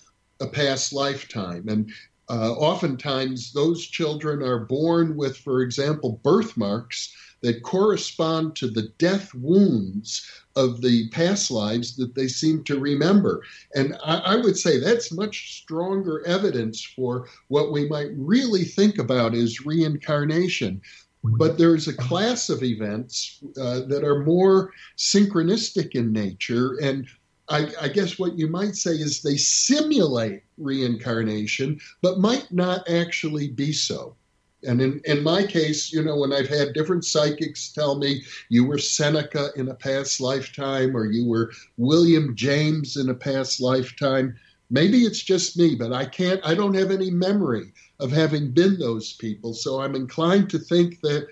[0.41, 1.69] a past lifetime.
[1.69, 1.93] And
[2.29, 9.35] uh, oftentimes, those children are born with, for example, birthmarks that correspond to the death
[9.35, 10.27] wounds
[10.57, 13.43] of the past lives that they seem to remember.
[13.75, 18.99] And I, I, would say that's much stronger evidence for what we might really think
[18.99, 20.81] about as reincarnation.
[21.23, 27.07] But there's a class of events uh, that are more synchronistic in nature and
[27.51, 33.49] I, I, guess what you might say is they simulate reincarnation, but might not actually
[33.49, 34.17] be so.
[34.65, 38.65] And in, in my case, you know, when I've had different psychics tell me you
[38.65, 44.37] were Seneca in a past lifetime or you were William James in a past lifetime,
[44.71, 48.79] maybe it's just me, but I can't, I don't have any memory of having been
[48.79, 49.55] those people.
[49.55, 51.29] So I'm inclined to think that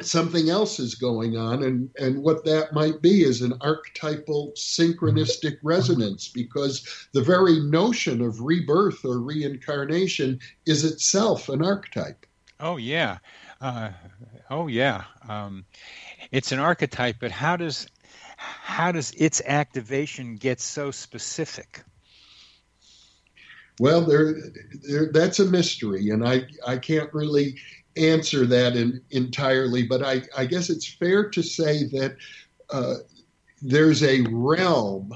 [0.00, 5.58] something else is going on and and what that might be is an archetypal synchronistic
[5.62, 12.26] resonance because the very notion of rebirth or reincarnation is itself an archetype.
[12.60, 13.18] Oh yeah.
[13.60, 13.90] Uh,
[14.50, 15.04] oh yeah.
[15.28, 15.64] Um,
[16.30, 17.88] it's an archetype but how does
[18.36, 21.82] how does its activation get so specific?
[23.80, 24.34] Well there,
[24.88, 27.56] there that's a mystery and i i can't really
[27.98, 32.16] answer that in, entirely, but I, I, guess it's fair to say that
[32.70, 32.94] uh,
[33.60, 35.12] there's a realm,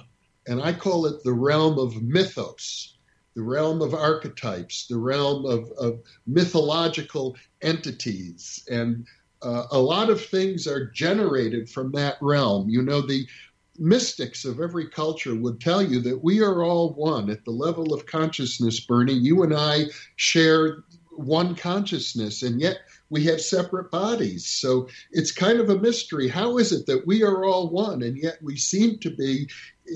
[0.47, 2.97] and I call it the realm of mythos,
[3.35, 8.67] the realm of archetypes, the realm of, of mythological entities.
[8.71, 9.07] And
[9.43, 12.69] uh, a lot of things are generated from that realm.
[12.69, 13.27] You know, the
[13.79, 17.95] mystics of every culture would tell you that we are all one at the level
[17.95, 19.15] of consciousness, Bernie.
[19.15, 20.85] You and I share
[21.17, 22.79] one consciousness, and yet
[23.11, 24.47] we have separate bodies.
[24.47, 26.29] So it's kind of a mystery.
[26.29, 29.49] How is it that we are all one, and yet we seem to be,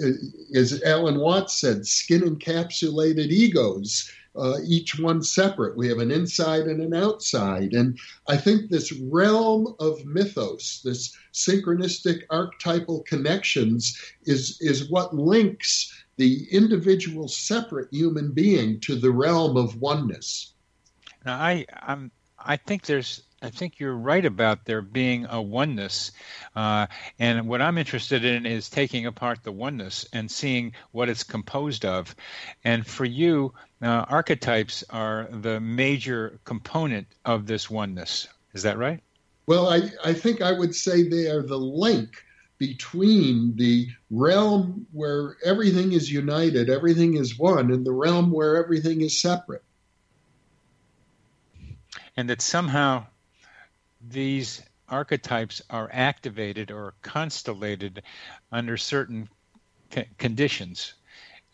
[0.05, 0.11] uh,
[0.55, 4.11] as Alan Watts said, skin encapsulated egos?
[4.39, 5.79] Uh, each one separate.
[5.79, 7.73] We have an inside and an outside.
[7.73, 7.99] And
[8.29, 16.47] I think this realm of mythos, this synchronistic archetypal connections, is, is what links the
[16.51, 20.53] individual separate human being to the realm of oneness.
[21.27, 26.13] Now, I I'm I think there's I think you're right about there being a oneness,
[26.55, 26.87] uh,
[27.19, 31.85] and what I'm interested in is taking apart the oneness and seeing what it's composed
[31.85, 32.15] of.
[32.63, 33.53] And for you,
[33.83, 38.29] uh, archetypes are the major component of this oneness.
[38.55, 39.01] Is that right?
[39.49, 42.23] Well, I, I think I would say they are the link
[42.59, 49.01] between the realm where everything is united, everything is one, and the realm where everything
[49.03, 49.63] is separate
[52.17, 53.07] and that somehow
[54.01, 58.03] these archetypes are activated or constellated
[58.53, 59.29] under certain
[59.93, 60.95] c- conditions.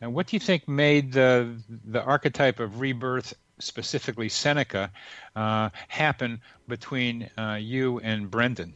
[0.00, 4.90] And what do you think made the the archetype of rebirth, specifically Seneca,
[5.36, 8.74] uh, happen between uh, you and Brendan?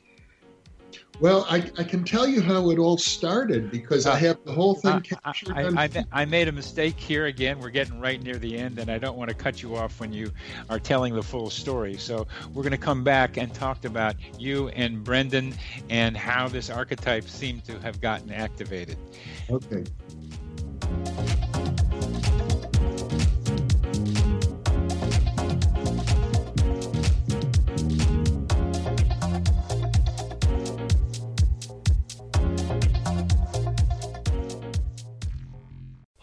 [1.18, 4.52] Well, I, I, can tell you how it all started because uh, I have the
[4.52, 5.56] whole thing uh, captured.
[5.56, 7.58] I, I, I, made a mistake here again.
[7.58, 10.12] We're getting right near the end, and I don't want to cut you off when
[10.12, 10.30] you
[10.68, 11.96] are telling the full story.
[11.96, 15.54] So we're going to come back and talk about you and Brendan
[15.88, 18.98] and how this archetype seemed to have gotten activated.
[19.48, 19.84] Okay.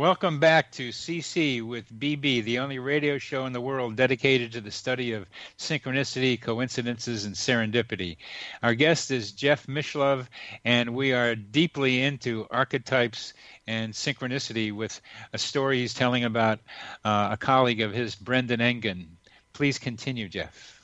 [0.00, 4.62] Welcome back to CC with BB, the only radio show in the world dedicated to
[4.62, 5.28] the study of
[5.58, 8.16] synchronicity, coincidences, and serendipity.
[8.62, 10.26] Our guest is Jeff Mishlove,
[10.64, 13.34] and we are deeply into archetypes
[13.66, 14.98] and synchronicity with
[15.34, 16.60] a story he's telling about
[17.04, 19.18] uh, a colleague of his, Brendan Engen.
[19.52, 20.80] Please continue, Jeff.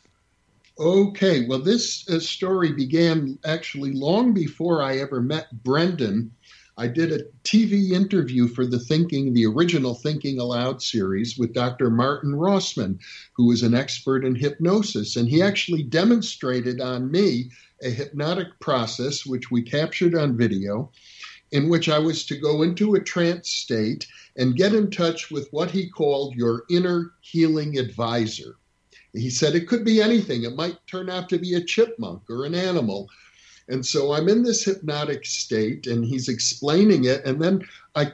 [0.78, 6.32] Okay, well, this uh, story began actually long before I ever met Brendan.
[6.78, 11.88] I did a TV interview for the Thinking, the original Thinking Allowed series with Dr.
[11.88, 12.98] Martin Rossman,
[13.32, 15.16] who was an expert in hypnosis.
[15.16, 17.50] And he actually demonstrated on me
[17.82, 20.92] a hypnotic process, which we captured on video,
[21.50, 24.06] in which I was to go into a trance state
[24.36, 28.56] and get in touch with what he called your inner healing advisor.
[29.14, 32.44] He said it could be anything, it might turn out to be a chipmunk or
[32.44, 33.08] an animal
[33.68, 37.24] and so I'm in this hypnotic state, and he's explaining it.
[37.24, 38.12] And then I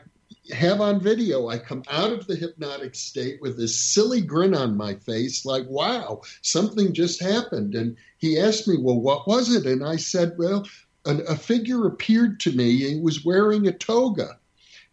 [0.52, 4.76] have on video, I come out of the hypnotic state with this silly grin on
[4.76, 7.74] my face, like, wow, something just happened.
[7.74, 9.66] And he asked me, well, what was it?
[9.66, 10.66] And I said, well,
[11.06, 12.76] an, a figure appeared to me.
[12.76, 14.38] He was wearing a toga.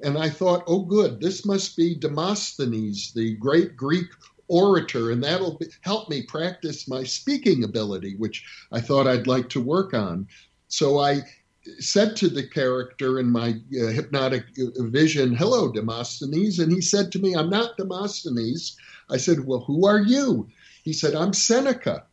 [0.01, 4.07] And I thought, oh, good, this must be Demosthenes, the great Greek
[4.47, 9.49] orator, and that'll be, help me practice my speaking ability, which I thought I'd like
[9.49, 10.28] to work on.
[10.70, 11.24] So I
[11.80, 16.59] said to the character in my uh, hypnotic uh, vision, Hello, Demosthenes.
[16.59, 18.78] And he said to me, I'm not Demosthenes.
[19.09, 20.47] I said, Well, who are you?
[20.84, 22.05] He said, I'm Seneca.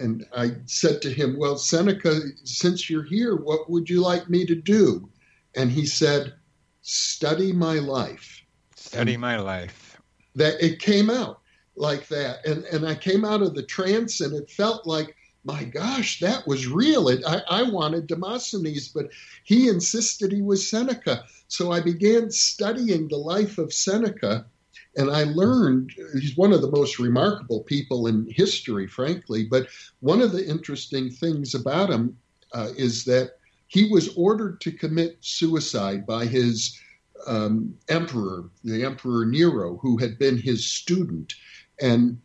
[0.00, 4.46] And I said to him, Well, Seneca, since you're here, what would you like me
[4.46, 5.08] to do?
[5.54, 6.34] And he said,
[6.82, 8.42] Study my life.
[8.76, 10.00] Study and my life.
[10.36, 11.40] That it came out
[11.74, 12.46] like that.
[12.46, 16.46] And, and I came out of the trance and it felt like my gosh, that
[16.46, 17.08] was real.
[17.08, 19.10] It, I, I wanted Demosthenes, but
[19.44, 21.24] he insisted he was Seneca.
[21.48, 24.46] So I began studying the life of Seneca,
[24.96, 29.44] and I learned he's one of the most remarkable people in history, frankly.
[29.44, 29.68] But
[30.00, 32.18] one of the interesting things about him
[32.52, 33.38] uh, is that
[33.68, 36.78] he was ordered to commit suicide by his
[37.26, 41.34] um, emperor, the Emperor Nero, who had been his student.
[41.80, 42.20] And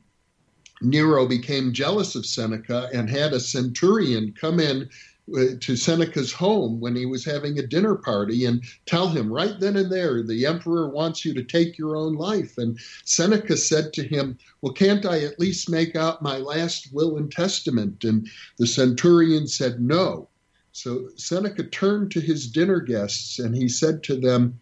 [0.81, 4.89] Nero became jealous of Seneca and had a centurion come in
[5.35, 9.59] uh, to Seneca's home when he was having a dinner party and tell him right
[9.59, 12.59] then and there, the emperor wants you to take your own life.
[12.59, 17.17] And Seneca said to him, Well, can't I at least make out my last will
[17.17, 18.03] and testament?
[18.03, 18.27] And
[18.59, 20.29] the centurion said, No.
[20.73, 24.59] So Seneca turned to his dinner guests and he said to them,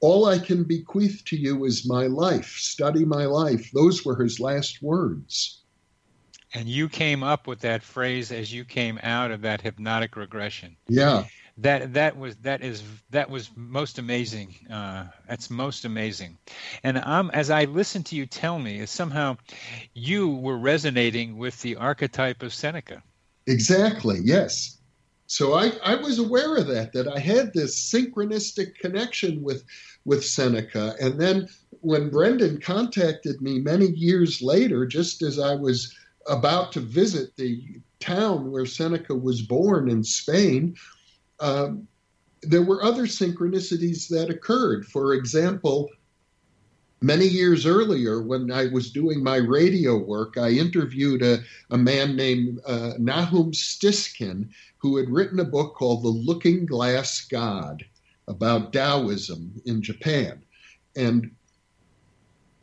[0.00, 2.56] all I can bequeath to you is my life.
[2.56, 3.70] Study my life.
[3.72, 5.60] Those were his last words.
[6.52, 10.76] And you came up with that phrase as you came out of that hypnotic regression.
[10.88, 11.26] Yeah.
[11.58, 14.54] That that was that is that was most amazing.
[14.72, 16.38] Uh, that's most amazing.
[16.82, 19.36] And I'm as I listen to you tell me, somehow
[19.92, 23.02] you were resonating with the archetype of Seneca.
[23.46, 24.20] Exactly.
[24.24, 24.79] Yes.
[25.30, 29.62] So I, I was aware of that, that I had this synchronistic connection with
[30.04, 30.96] with Seneca.
[31.00, 31.48] And then
[31.82, 35.94] when Brendan contacted me many years later, just as I was
[36.26, 37.62] about to visit the
[38.00, 40.74] town where Seneca was born in Spain,
[41.38, 41.86] um,
[42.42, 44.84] there were other synchronicities that occurred.
[44.84, 45.90] For example,
[47.02, 51.38] many years earlier, when I was doing my radio work, I interviewed a,
[51.70, 54.48] a man named uh, Nahum Stiskin,
[54.80, 57.84] who had written a book called The Looking Glass God
[58.28, 60.42] about Taoism in Japan.
[60.96, 61.30] And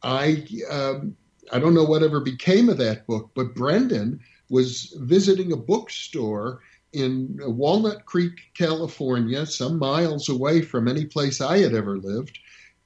[0.04, 1.16] I, um,
[1.52, 6.62] I don't know whatever became of that book, but Brendan was visiting a bookstore
[6.94, 12.40] in Walnut Creek, California, some miles away from any place I had ever lived.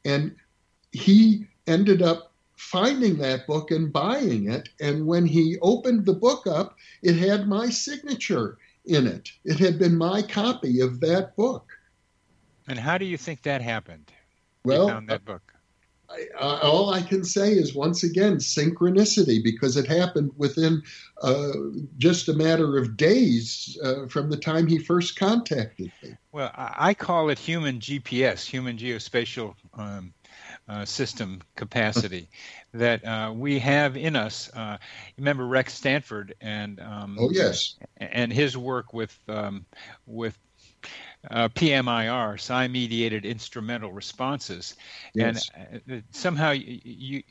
[0.04, 0.36] And
[0.92, 4.70] he ended up finding that book and buying it.
[4.82, 9.30] And when he opened the book up, it had my signature in it.
[9.44, 11.72] It had been my copy of that book.
[12.68, 14.12] And how do you think that happened?
[14.64, 15.54] Well, you found that book.
[16.10, 20.84] I, I, all I can say is once again synchronicity because it happened within
[21.22, 21.52] uh,
[21.98, 26.16] just a matter of days uh, from the time he first contacted me.
[26.32, 30.14] Well, I call it human GPS, human geospatial um,
[30.68, 32.30] uh, system capacity
[32.74, 34.50] that uh, we have in us.
[34.54, 34.78] Uh,
[35.18, 39.66] remember Rex Stanford and um, oh yes, and his work with um,
[40.06, 40.38] with
[41.30, 44.76] uh, PMIR, psi mediated instrumental responses.
[45.14, 45.50] Yes.
[45.54, 47.24] And uh, somehow you, you,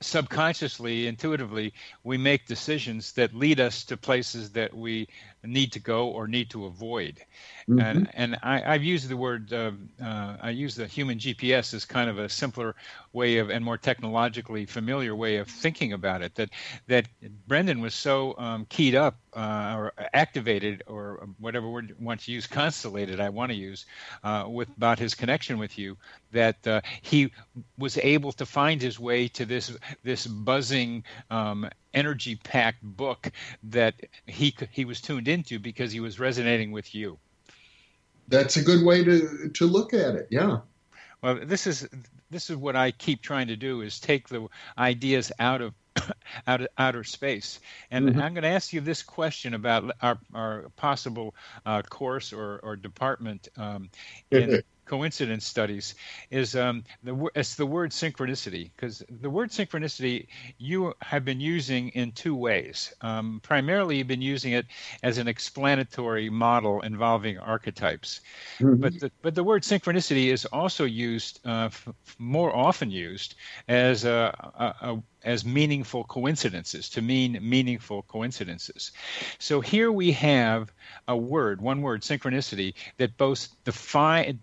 [0.00, 5.08] subconsciously, intuitively, we make decisions that lead us to places that we
[5.44, 7.20] need to go or need to avoid.
[7.68, 7.80] Mm-hmm.
[7.80, 9.72] And, and I, have used the word, uh,
[10.02, 12.74] uh, I use the human GPS as kind of a simpler
[13.12, 16.34] way of and more technologically familiar way of thinking about it.
[16.36, 16.50] That
[16.86, 17.06] that
[17.46, 22.32] Brendan was so um, keyed up uh, or activated, or whatever word you want to
[22.32, 23.86] use, constellated, I want to use,
[24.24, 25.96] uh, with about his connection with you,
[26.32, 27.32] that uh, he
[27.76, 31.04] was able to find his way to this this buzzing.
[31.30, 33.30] Um, energy packed book
[33.64, 33.94] that
[34.26, 37.18] he he was tuned into because he was resonating with you.
[38.28, 40.58] That's a good way to to look at it yeah.
[41.22, 41.88] Well this is
[42.30, 45.74] this is what i keep trying to do is take the ideas out of
[46.46, 47.60] out of outer space.
[47.90, 48.20] And mm-hmm.
[48.20, 51.34] I'm going to ask you this question about our, our possible
[51.64, 53.90] uh, course or, or department um,
[54.30, 55.94] in coincidence studies
[56.30, 60.26] is um, the it's the word synchronicity because the word synchronicity
[60.56, 62.92] you have been using in two ways.
[63.00, 64.66] Um, primarily, you've been using it
[65.02, 68.20] as an explanatory model involving archetypes,
[68.58, 68.80] mm-hmm.
[68.80, 71.88] but the, but the word synchronicity is also used uh, f-
[72.18, 73.34] more often used
[73.68, 78.92] as a, a, a as meaningful coincidences, to mean meaningful coincidences.
[79.38, 80.72] So here we have
[81.06, 84.40] a word, one word, synchronicity, that both define,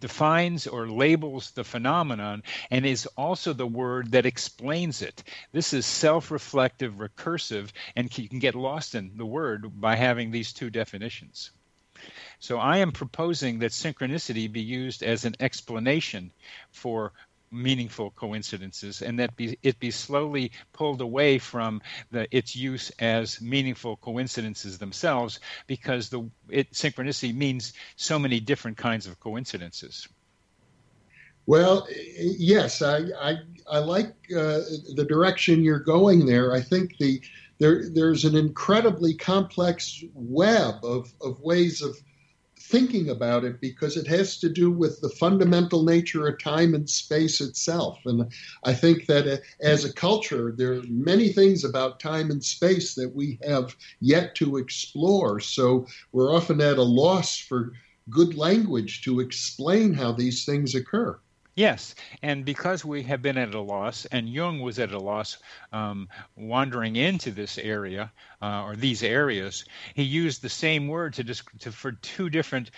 [0.00, 5.24] defines or labels the phenomenon and is also the word that explains it.
[5.52, 10.30] This is self reflective, recursive, and you can get lost in the word by having
[10.30, 11.52] these two definitions.
[12.38, 16.32] So I am proposing that synchronicity be used as an explanation
[16.70, 17.12] for
[17.50, 21.80] meaningful coincidences and that be, it be slowly pulled away from
[22.10, 28.76] the, its use as meaningful coincidences themselves because the it, synchronicity means so many different
[28.76, 30.08] kinds of coincidences.
[31.46, 31.86] Well
[32.16, 33.36] yes i i,
[33.70, 34.60] I like uh,
[34.94, 36.52] the direction you're going there.
[36.52, 37.22] I think the
[37.58, 41.96] there there's an incredibly complex web of, of ways of
[42.68, 46.88] thinking about it because it has to do with the fundamental nature of time and
[46.88, 47.98] space itself.
[48.04, 48.30] And
[48.64, 52.94] I think that uh, as a culture, there are many things about time and space
[52.94, 55.40] that we have yet to explore.
[55.40, 57.72] So we're often at a loss for
[58.10, 61.18] good language to explain how these things occur.
[61.58, 65.38] Yes, and because we have been at a loss, and Jung was at a loss
[65.72, 71.24] um, wandering into this area uh, or these areas, he used the same word to,
[71.24, 72.70] to for two different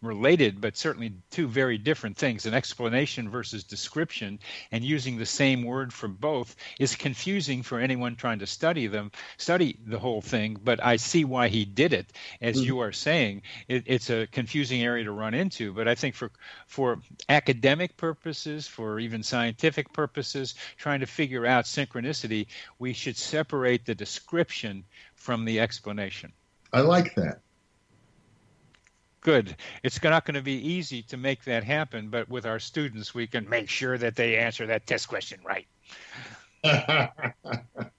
[0.00, 2.46] related, but certainly two very different things.
[2.46, 4.38] An explanation versus description,
[4.70, 9.10] and using the same word for both is confusing for anyone trying to study them,
[9.38, 10.56] study the whole thing.
[10.62, 12.66] But I see why he did it, as mm-hmm.
[12.66, 13.42] you are saying.
[13.66, 16.30] It, it's a confusing area to run into, but I think for
[16.68, 22.46] for academic purposes, for even scientific purposes, trying to figure out synchronicity,
[22.78, 26.32] we should separate the description from the explanation.
[26.72, 27.40] I like that.
[29.22, 29.56] Good.
[29.82, 33.26] It's not going to be easy to make that happen, but with our students, we
[33.26, 35.66] can make sure that they answer that test question right.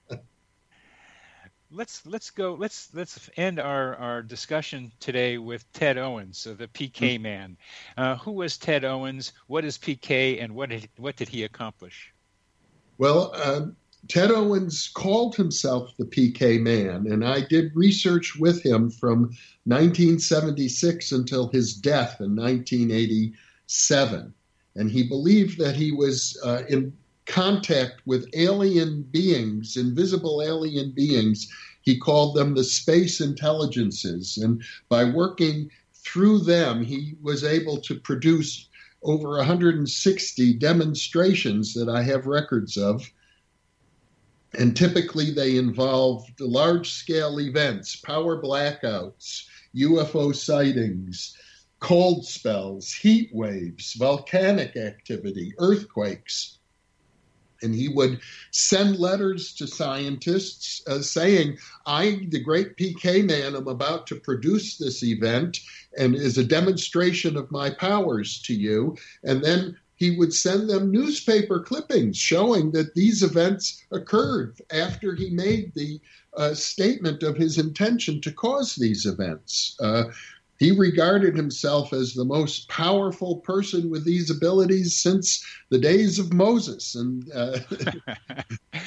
[1.72, 2.54] let's let's go.
[2.54, 7.22] Let's let's end our, our discussion today with Ted Owens, the PK mm-hmm.
[7.22, 7.56] man.
[7.96, 9.32] Uh, who was Ted Owens?
[9.46, 12.12] What is PK, and what did what did he accomplish?
[12.98, 13.66] Well, uh,
[14.08, 21.12] Ted Owens called himself the PK man, and I did research with him from 1976
[21.12, 24.34] until his death in 1987.
[24.74, 26.96] And he believed that he was uh, in
[27.26, 31.50] contact with alien beings, invisible alien beings.
[31.82, 34.38] He called them the space intelligences.
[34.38, 38.68] And by working through them, he was able to produce
[39.02, 43.10] over 160 demonstrations that I have records of
[44.54, 51.36] and typically they involved large scale events, power blackouts, UFO sightings,
[51.80, 56.58] cold spells, heat waves, volcanic activity, earthquakes.
[57.62, 63.68] And he would send letters to scientists uh, saying, I, the great PK man, am
[63.68, 65.60] about to produce this event
[65.96, 68.96] and is a demonstration of my powers to you.
[69.22, 75.30] And then he would send them newspaper clippings showing that these events occurred after he
[75.30, 76.00] made the
[76.36, 79.76] uh, statement of his intention to cause these events.
[79.78, 80.04] Uh,
[80.62, 86.32] he regarded himself as the most powerful person with these abilities since the days of
[86.32, 86.94] Moses.
[86.94, 87.58] And uh,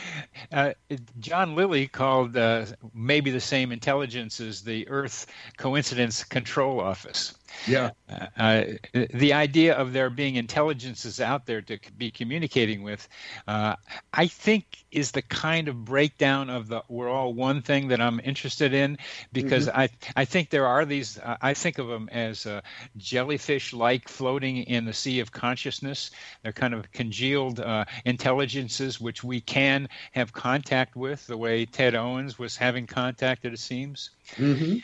[0.54, 0.72] uh,
[1.20, 7.34] John Lilly called uh, maybe the same intelligence as the Earth Coincidence Control Office.
[7.68, 7.92] Yeah.
[8.38, 13.08] Uh, the idea of there being intelligences out there to be communicating with,
[13.48, 13.76] uh,
[14.14, 18.20] I think, is the kind of breakdown of the "we're all one" thing that I'm
[18.24, 18.98] interested in,
[19.34, 19.80] because mm-hmm.
[19.80, 21.18] I I think there are these.
[21.18, 22.62] Uh, I think of them as uh,
[22.98, 26.12] jellyfish-like floating in the sea of consciousness.
[26.44, 31.96] They're kind of congealed uh, intelligences which we can have contact with, the way Ted
[31.96, 33.46] Owens was having contact.
[33.46, 34.12] It seems.
[34.36, 34.78] Mm-hmm.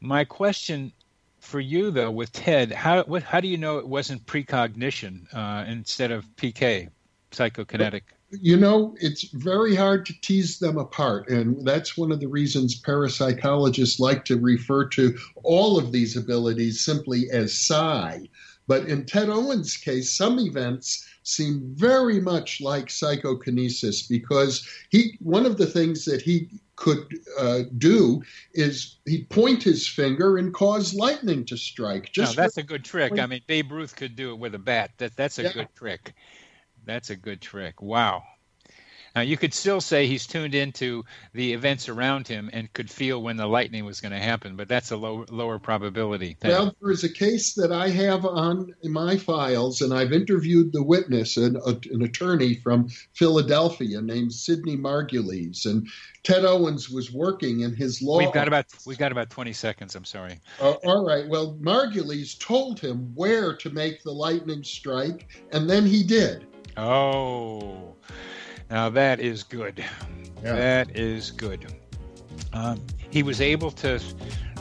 [0.00, 0.92] My question
[1.40, 5.64] for you though with Ted, how what, how do you know it wasn't precognition uh,
[5.66, 6.88] instead of PK,
[7.32, 8.02] psychokinetic?
[8.30, 12.80] You know, it's very hard to tease them apart, and that's one of the reasons
[12.80, 18.28] parapsychologists like to refer to all of these abilities simply as psi.
[18.66, 25.46] But in Ted Owens' case, some events seem very much like psychokinesis because he one
[25.46, 28.22] of the things that he could uh, do
[28.54, 32.12] is he'd point his finger and cause lightning to strike.
[32.12, 33.18] Just no, that's a good trick.
[33.18, 34.92] I mean, Babe Ruth could do it with a bat.
[34.98, 35.52] That that's a yeah.
[35.52, 36.14] good trick.
[36.84, 37.82] That's a good trick.
[37.82, 38.22] Wow.
[39.14, 43.22] Now, you could still say he's tuned into the events around him and could feel
[43.22, 46.36] when the lightning was going to happen, but that's a low, lower probability.
[46.40, 46.50] Thing.
[46.50, 50.82] Well, there is a case that I have on my files, and I've interviewed the
[50.82, 55.88] witness, an, a, an attorney from Philadelphia named Sidney Margulies, and
[56.22, 58.18] Ted Owens was working in his law.
[58.18, 59.94] We've got about we've got about twenty seconds.
[59.94, 60.40] I'm sorry.
[60.60, 61.26] Uh, all right.
[61.26, 66.46] Well, Margulies told him where to make the lightning strike, and then he did.
[66.76, 67.94] Oh.
[68.70, 69.84] Now that is good.
[70.42, 70.54] Yeah.
[70.54, 71.74] That is good.
[72.52, 74.00] Um, he was able to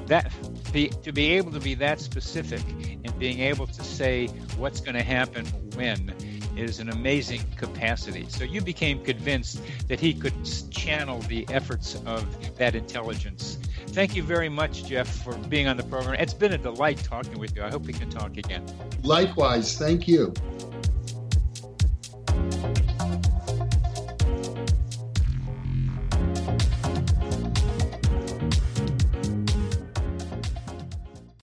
[0.08, 0.32] that
[0.72, 2.62] be, to be able to be that specific
[3.04, 4.28] and being able to say
[4.58, 5.46] what's going to happen
[5.76, 6.14] when
[6.56, 8.26] is an amazing capacity.
[8.30, 10.34] So you became convinced that he could
[10.72, 12.26] channel the efforts of
[12.58, 13.60] that intelligence.
[13.88, 16.16] Thank you very much, Jeff, for being on the program.
[16.16, 17.64] It's been a delight talking with you.
[17.64, 18.66] I hope we can talk again.
[19.04, 19.78] Likewise.
[19.78, 20.34] Thank you.